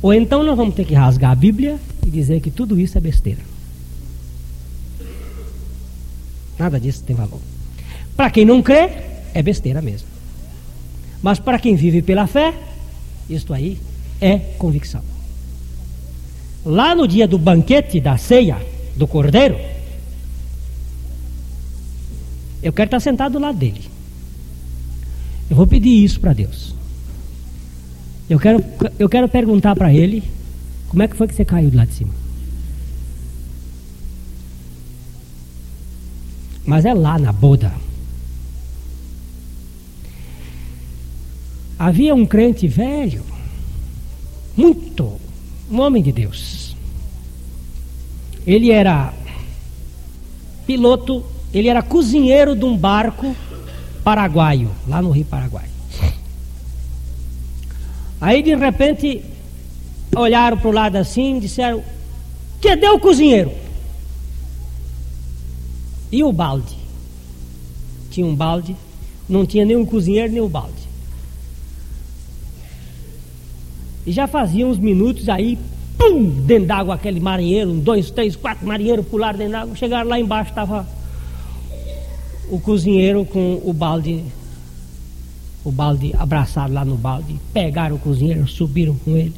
[0.00, 3.00] Ou então nós vamos ter que rasgar a Bíblia e dizer que tudo isso é
[3.00, 3.40] besteira.
[6.58, 7.40] Nada disso tem valor.
[8.16, 8.90] Para quem não crê,
[9.34, 10.06] é besteira mesmo.
[11.22, 12.54] Mas para quem vive pela fé,
[13.28, 13.78] isto aí
[14.20, 15.02] é convicção.
[16.64, 18.58] Lá no dia do banquete da ceia
[18.96, 19.56] do cordeiro,
[22.64, 23.82] eu quero estar sentado do lado dele.
[25.50, 26.74] Eu vou pedir isso para Deus.
[28.28, 28.64] Eu quero,
[28.98, 30.24] eu quero perguntar para ele
[30.88, 32.14] como é que foi que você caiu de lá de cima.
[36.64, 37.70] Mas é lá na boda.
[41.78, 43.22] Havia um crente velho,
[44.56, 45.20] muito,
[45.70, 46.74] um homem de Deus.
[48.46, 49.12] Ele era
[50.66, 53.34] piloto ele era cozinheiro de um barco
[54.02, 55.68] paraguaio, lá no Rio Paraguai.
[58.20, 59.22] Aí de repente
[60.16, 61.82] olharam para o lado assim e disseram:
[62.60, 63.52] Cadê o cozinheiro?
[66.10, 66.76] E o balde?
[68.10, 68.76] Tinha um balde,
[69.28, 70.84] não tinha nem um cozinheiro nem o balde.
[74.06, 75.58] E já fazia uns minutos aí,
[75.96, 80.18] pum, dentro d'água aquele marinheiro, um, dois, três, quatro marinheiros pularam dentro d'água, chegaram lá
[80.18, 80.86] embaixo, estava
[82.48, 84.24] o cozinheiro com o balde,
[85.64, 89.34] o balde abraçado lá no balde, pegaram o cozinheiro, subiram com ele.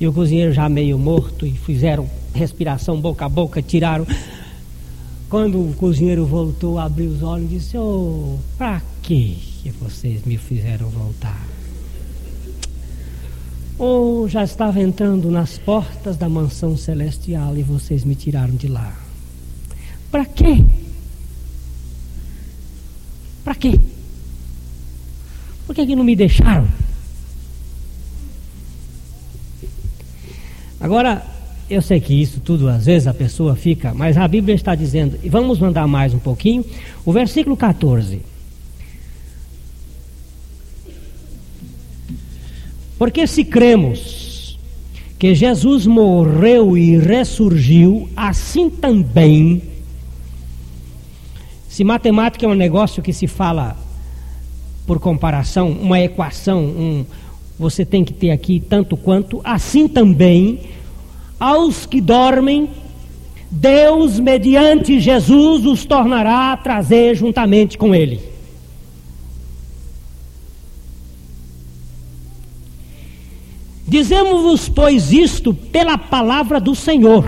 [0.00, 4.06] E o cozinheiro já meio morto e fizeram respiração boca a boca, tiraram.
[5.28, 9.36] Quando o cozinheiro voltou, abriu os olhos e disse: Oh, para que
[9.80, 11.46] vocês me fizeram voltar?
[13.78, 18.68] Ou oh, já estava entrando nas portas da mansão celestial e vocês me tiraram de
[18.68, 18.96] lá?
[20.10, 20.64] Para quê?
[23.48, 23.80] Para quê?
[25.66, 26.68] Por que, que não me deixaram?
[30.78, 31.24] Agora,
[31.70, 35.18] eu sei que isso tudo às vezes a pessoa fica, mas a Bíblia está dizendo,
[35.22, 36.62] e vamos mandar mais um pouquinho,
[37.06, 38.20] o versículo 14.
[42.98, 44.58] Porque se cremos
[45.18, 49.77] que Jesus morreu e ressurgiu, assim também
[51.68, 53.76] se matemática é um negócio que se fala
[54.86, 57.06] por comparação, uma equação, um,
[57.58, 60.60] você tem que ter aqui tanto quanto, assim também,
[61.38, 62.70] aos que dormem,
[63.50, 68.20] Deus, mediante Jesus, os tornará a trazer juntamente com Ele.
[73.86, 77.24] Dizemos-vos, pois, isto pela palavra do Senhor,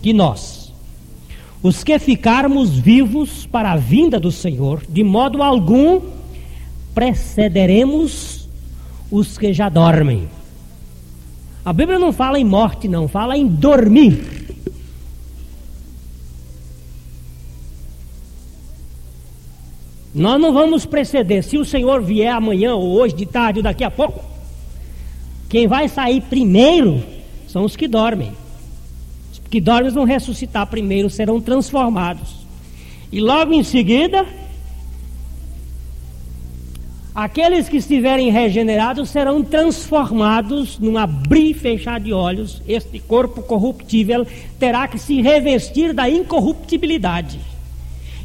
[0.00, 0.65] que nós,
[1.66, 6.00] os que ficarmos vivos para a vinda do Senhor, de modo algum
[6.94, 8.48] precederemos
[9.10, 10.28] os que já dormem.
[11.64, 14.46] A Bíblia não fala em morte, não, fala em dormir.
[20.14, 21.42] Nós não vamos preceder.
[21.42, 24.24] Se o Senhor vier amanhã, ou hoje, de tarde, ou daqui a pouco,
[25.48, 27.02] quem vai sair primeiro
[27.48, 28.45] são os que dormem.
[29.50, 32.46] Que dormem vão ressuscitar primeiro, serão transformados.
[33.12, 34.26] E logo em seguida,
[37.14, 42.60] aqueles que estiverem regenerados serão transformados num abrir e fechar de olhos.
[42.66, 44.26] Este corpo corruptível
[44.58, 47.38] terá que se revestir da incorruptibilidade.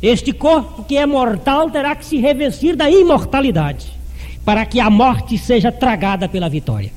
[0.01, 3.85] Este corpo que é mortal terá que se revestir da imortalidade,
[4.43, 6.91] para que a morte seja tragada pela vitória.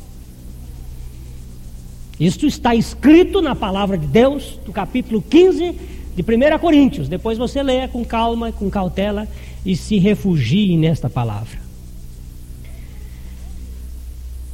[2.18, 5.72] Isto está escrito na palavra de Deus, do capítulo 15
[6.14, 7.08] de 1 Coríntios.
[7.08, 9.26] Depois você leia com calma, com cautela
[9.66, 11.58] e se refugie nesta palavra.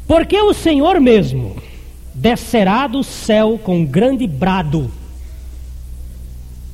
[0.06, 1.56] Porque o Senhor mesmo
[2.14, 4.90] descerá do céu com grande brado.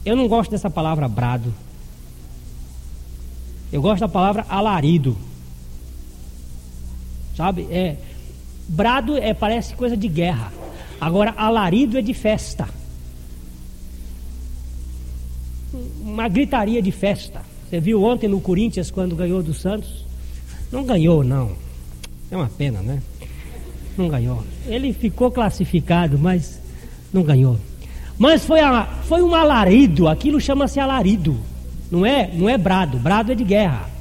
[0.05, 1.53] Eu não gosto dessa palavra brado.
[3.73, 5.17] Eu gosto da palavra alarido.
[7.37, 7.67] Sabe?
[7.71, 7.97] É,
[8.69, 10.53] brado é, parece coisa de guerra.
[11.01, 12.69] Agora, alarido é de festa.
[16.01, 17.43] Uma gritaria de festa.
[17.69, 20.05] Você viu ontem no Corinthians quando ganhou do Santos?
[20.71, 21.53] Não ganhou, não.
[22.31, 23.03] É uma pena, né?
[23.97, 24.43] Não ganhou.
[24.67, 26.61] Ele ficou classificado, mas
[27.13, 27.59] não ganhou.
[28.19, 31.37] Mas foi, a, foi um alarido, aquilo chama-se alarido.
[31.91, 33.96] Não é, não é brado, brado é de guerra.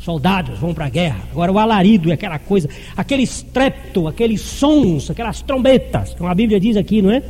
[0.00, 1.20] Soldados vão para a guerra.
[1.30, 6.60] Agora o alarido é aquela coisa, aquele estrepto, aqueles sons, aquelas trombetas, como a Bíblia
[6.60, 7.22] diz aqui, não é?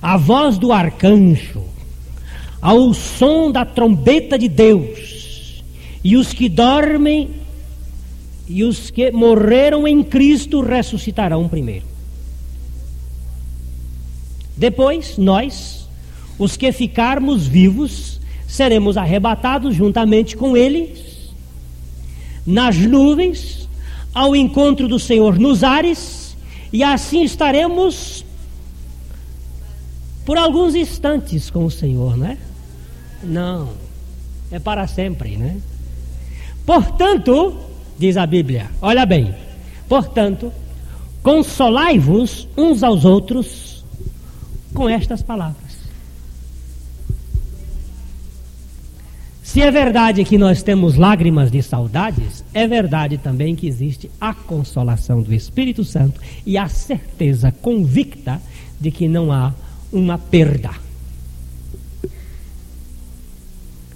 [0.00, 1.62] A voz do arcanjo,
[2.60, 5.62] ao som da trombeta de Deus,
[6.02, 7.30] e os que dormem
[8.48, 11.84] e os que morreram em Cristo ressuscitarão primeiro.
[14.56, 15.88] Depois, nós,
[16.38, 21.15] os que ficarmos vivos seremos arrebatados juntamente com eles
[22.46, 23.68] nas nuvens
[24.14, 26.36] ao encontro do Senhor nos ares
[26.72, 28.24] e assim estaremos
[30.24, 32.38] por alguns instantes com o Senhor, não é?
[33.22, 33.70] Não,
[34.50, 35.56] é para sempre, né?
[36.64, 37.56] Portanto,
[37.98, 39.34] diz a Bíblia, olha bem,
[39.88, 40.52] portanto,
[41.22, 43.84] consolai-vos uns aos outros
[44.74, 45.65] com estas palavras.
[49.56, 54.34] Se é verdade que nós temos lágrimas de saudades, é verdade também que existe a
[54.34, 58.38] consolação do Espírito Santo e a certeza convicta
[58.78, 59.54] de que não há
[59.90, 60.72] uma perda.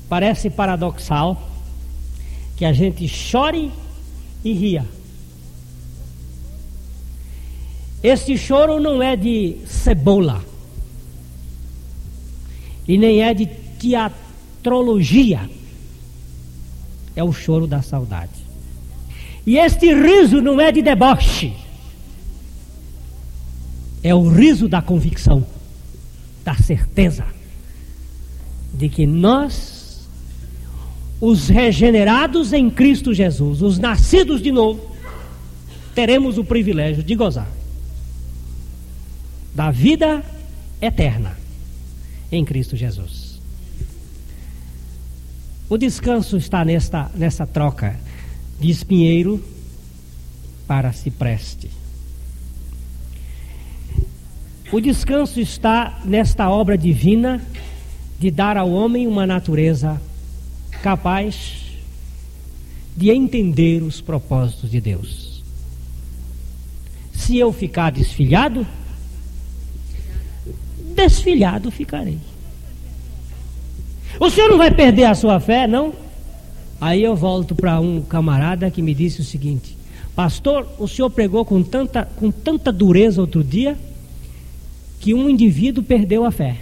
[0.08, 1.50] Parece paradoxal
[2.56, 3.70] que a gente chore
[4.42, 4.86] e ria.
[8.02, 10.42] Este choro não é de cebola
[12.88, 13.44] e nem é de
[13.78, 14.29] teatro
[14.60, 15.48] astrologia
[17.16, 18.30] é o choro da saudade.
[19.46, 21.54] E este riso não é de deboche,
[24.02, 25.46] é o riso da convicção,
[26.44, 27.24] da certeza
[28.74, 30.06] de que nós,
[31.20, 34.90] os regenerados em Cristo Jesus, os nascidos de novo,
[35.94, 37.50] teremos o privilégio de gozar
[39.54, 40.22] da vida
[40.80, 41.36] eterna
[42.30, 43.29] em Cristo Jesus.
[45.70, 47.96] O descanso está nesta, nessa troca
[48.58, 49.40] de espinheiro
[50.66, 51.70] para cipreste.
[54.72, 57.40] O descanso está nesta obra divina
[58.18, 60.02] de dar ao homem uma natureza
[60.82, 61.78] capaz
[62.96, 65.44] de entender os propósitos de Deus.
[67.12, 68.66] Se eu ficar desfilhado,
[70.96, 72.18] desfilhado ficarei.
[74.20, 75.94] O senhor não vai perder a sua fé, não?
[76.78, 79.74] Aí eu volto para um camarada que me disse o seguinte:
[80.14, 83.78] Pastor, o senhor pregou com tanta, com tanta dureza outro dia
[85.00, 86.58] que um indivíduo perdeu a fé.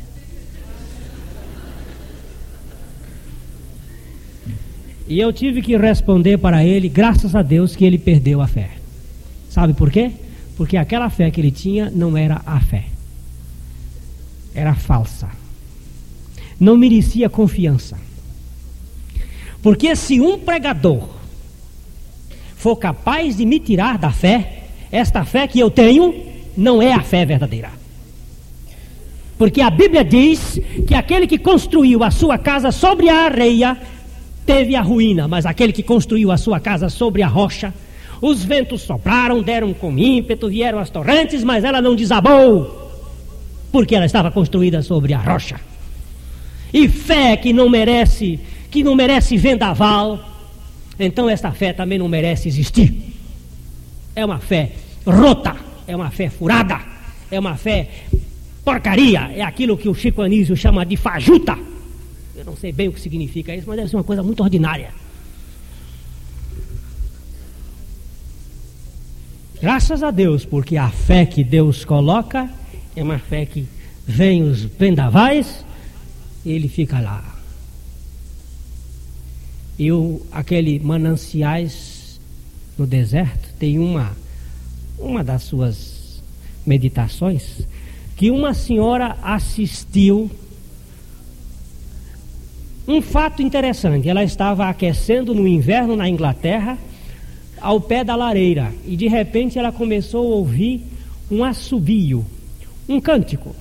[5.08, 8.70] E eu tive que responder para ele, graças a Deus, que ele perdeu a fé.
[9.50, 10.12] Sabe por quê?
[10.56, 12.84] Porque aquela fé que ele tinha não era a fé,
[14.54, 15.37] era falsa
[16.58, 17.96] não merecia confiança.
[19.62, 21.08] Porque se um pregador
[22.56, 26.14] for capaz de me tirar da fé, esta fé que eu tenho
[26.56, 27.70] não é a fé verdadeira.
[29.36, 33.78] Porque a Bíblia diz que aquele que construiu a sua casa sobre a areia
[34.44, 37.72] teve a ruína, mas aquele que construiu a sua casa sobre a rocha,
[38.20, 42.90] os ventos sopraram, deram com ímpeto, vieram as torrentes, mas ela não desabou,
[43.70, 45.60] porque ela estava construída sobre a rocha.
[46.72, 48.38] E fé que não merece
[48.70, 50.20] que não merece vendaval,
[50.98, 52.94] então esta fé também não merece existir.
[54.14, 54.72] É uma fé
[55.06, 55.56] rota,
[55.86, 56.78] é uma fé furada,
[57.30, 57.88] é uma fé
[58.64, 61.58] porcaria, é aquilo que o Chico Anísio chama de fajuta.
[62.36, 64.90] Eu não sei bem o que significa isso, mas deve ser uma coisa muito ordinária.
[69.60, 72.48] Graças a Deus, porque a fé que Deus coloca
[72.94, 73.66] é uma fé que
[74.06, 75.64] vem os vendavais
[76.50, 77.24] ele fica lá.
[79.78, 82.20] E o, aquele mananciais
[82.76, 84.16] no deserto tem uma,
[84.98, 86.22] uma das suas
[86.66, 87.66] meditações
[88.16, 90.28] que uma senhora assistiu
[92.86, 94.08] um fato interessante.
[94.08, 96.76] Ela estava aquecendo no inverno na Inglaterra
[97.60, 100.82] ao pé da lareira e de repente ela começou a ouvir
[101.30, 102.24] um assobio,
[102.88, 103.54] um cântico.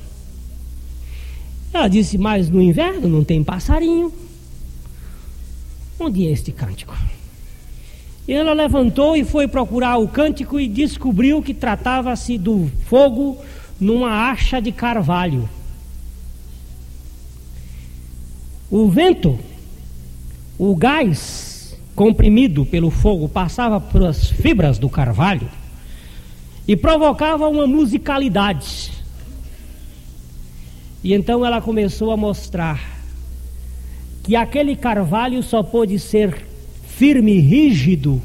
[1.77, 4.11] Ela disse: Mas no inverno não tem passarinho.
[5.99, 6.97] Onde é este cântico?
[8.27, 13.37] E ela levantou e foi procurar o cântico e descobriu que tratava-se do fogo
[13.79, 15.47] numa acha de carvalho.
[18.71, 19.39] O vento,
[20.57, 25.49] o gás comprimido pelo fogo, passava pelas fibras do carvalho
[26.67, 28.96] e provocava uma musicalidade.
[31.03, 32.97] E então ela começou a mostrar
[34.23, 36.45] que aquele carvalho só pôde ser
[36.85, 38.21] firme e rígido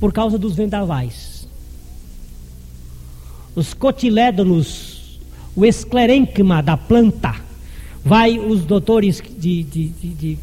[0.00, 1.48] por causa dos vendavais.
[3.54, 5.20] Os cotilédonos,
[5.54, 7.34] o esclerênquima da planta,
[8.04, 10.38] vai os doutores de, de, de,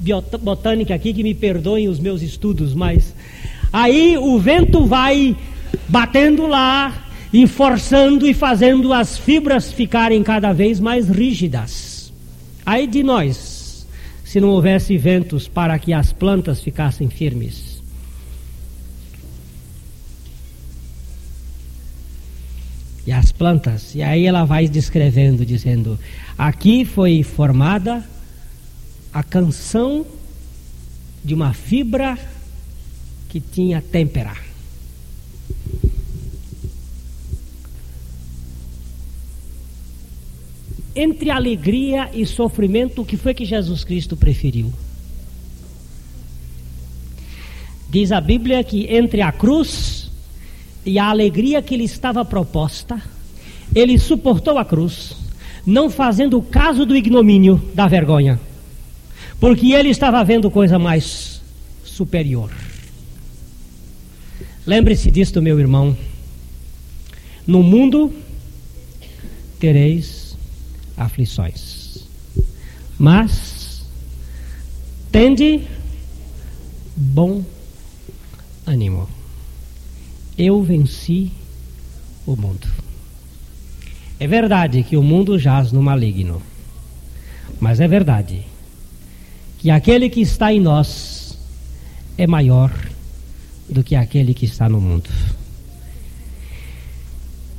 [0.00, 3.14] de botânica aqui que me perdoem os meus estudos, mas
[3.72, 5.36] aí o vento vai
[5.88, 12.12] batendo lá e forçando e fazendo as fibras ficarem cada vez mais rígidas.
[12.64, 13.86] Aí de nós,
[14.24, 17.78] se não houvesse ventos para que as plantas ficassem firmes.
[23.06, 25.98] E as plantas, e aí ela vai descrevendo, dizendo:
[26.36, 28.04] aqui foi formada
[29.14, 30.04] a canção
[31.24, 32.18] de uma fibra
[33.30, 34.47] que tinha têmpera.
[41.00, 44.72] Entre alegria e sofrimento, o que foi que Jesus Cristo preferiu?
[47.88, 50.10] Diz a Bíblia que entre a cruz
[50.84, 53.00] e a alegria que lhe estava proposta,
[53.74, 55.16] ele suportou a cruz,
[55.64, 58.40] não fazendo caso do ignomínio, da vergonha
[59.40, 61.40] porque ele estava vendo coisa mais
[61.84, 62.50] superior.
[64.66, 65.96] Lembre-se disto, meu irmão.
[67.46, 68.12] No mundo
[69.58, 70.27] tereis
[70.98, 72.06] aflições,
[72.98, 73.86] mas
[75.12, 75.66] tende
[76.96, 77.44] bom
[78.66, 79.08] ânimo.
[80.36, 81.32] Eu venci
[82.26, 82.66] o mundo.
[84.20, 86.42] É verdade que o mundo jaz no maligno,
[87.60, 88.44] mas é verdade
[89.58, 91.38] que aquele que está em nós
[92.16, 92.72] é maior
[93.68, 95.08] do que aquele que está no mundo.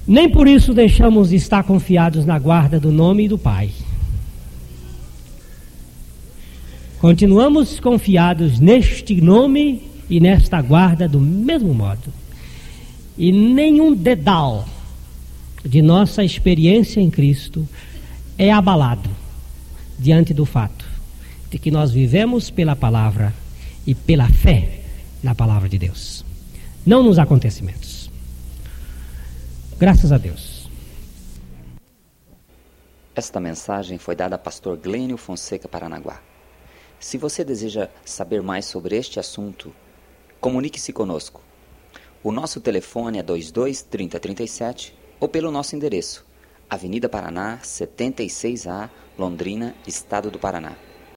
[0.09, 3.69] Nem por isso deixamos de estar confiados na guarda do nome do Pai.
[6.97, 12.11] Continuamos confiados neste nome e nesta guarda do mesmo modo.
[13.15, 14.67] E nenhum dedal
[15.63, 17.69] de nossa experiência em Cristo
[18.35, 19.11] é abalado
[19.99, 20.85] diante do fato
[21.51, 23.31] de que nós vivemos pela palavra
[23.85, 24.79] e pela fé
[25.21, 26.25] na palavra de Deus,
[26.83, 27.88] não nos acontecimentos.
[29.79, 30.67] Graças a Deus.
[33.15, 36.21] Esta mensagem foi dada a pastor Glênio Fonseca Paranaguá.
[36.99, 39.73] Se você deseja saber mais sobre este assunto,
[40.41, 41.41] comunique-se conosco.
[42.21, 46.25] O nosso telefone é 22 3037 ou pelo nosso endereço,
[46.69, 50.75] Avenida Paraná, 76A, Londrina, Estado do Paraná